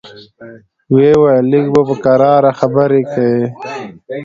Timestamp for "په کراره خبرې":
1.89-3.01